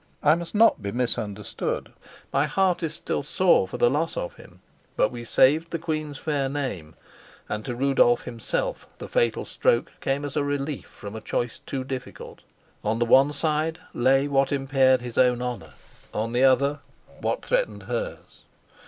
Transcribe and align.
I 0.23 0.33
must 0.33 0.55
not 0.55 0.81
be 0.81 0.91
misunderstood: 0.91 1.93
my 2.33 2.47
heart 2.47 2.81
is 2.81 2.95
still 2.95 3.21
sore 3.21 3.67
for 3.67 3.77
the 3.77 3.87
loss 3.87 4.17
of 4.17 4.33
him. 4.35 4.59
But 4.97 5.11
we 5.11 5.23
saved 5.23 5.69
the 5.69 5.77
queen's 5.77 6.17
fair 6.17 6.49
fame, 6.49 6.95
and 7.47 7.63
to 7.65 7.75
Rudolf 7.75 8.23
himself 8.23 8.87
the 8.97 9.07
fatal 9.07 9.45
stroke 9.45 9.91
came 10.01 10.25
as 10.25 10.35
a 10.35 10.43
relief 10.43 10.85
from 10.87 11.15
a 11.15 11.21
choice 11.21 11.59
too 11.67 11.83
difficult: 11.83 12.39
on 12.83 12.97
the 12.97 13.05
one 13.05 13.31
side 13.31 13.77
lay 13.93 14.27
what 14.27 14.51
impaired 14.51 15.01
his 15.01 15.19
own 15.19 15.39
honor, 15.39 15.75
on 16.15 16.31
the 16.31 16.43
other 16.45 16.79
what 17.19 17.45
threatened 17.45 17.83
hers. 17.83 18.41